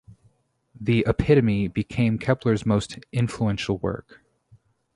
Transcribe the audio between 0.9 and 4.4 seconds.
"Epitome" became Kepler's most influential work.